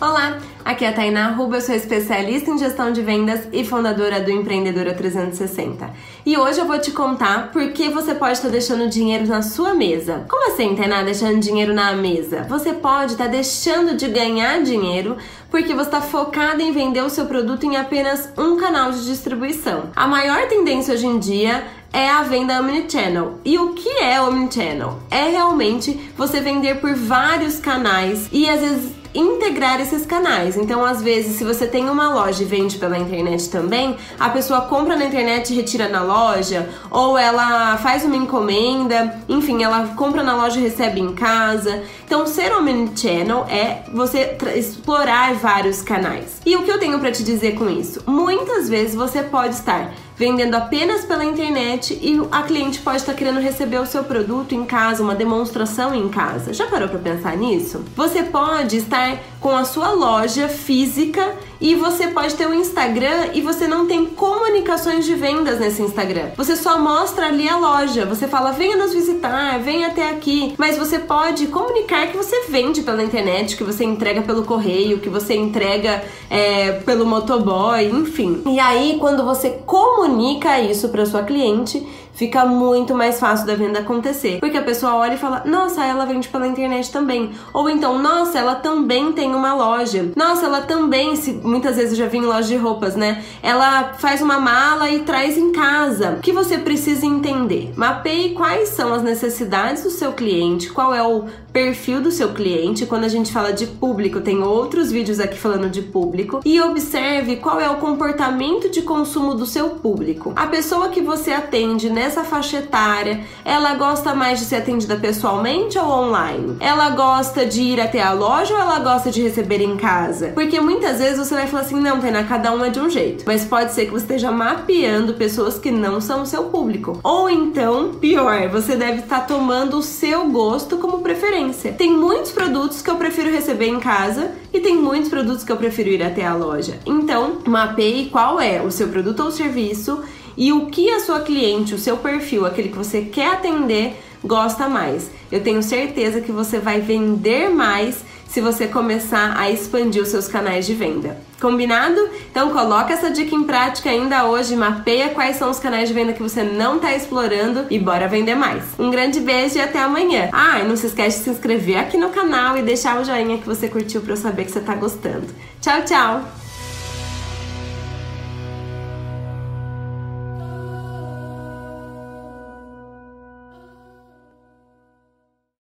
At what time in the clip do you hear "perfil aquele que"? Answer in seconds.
141.96-142.76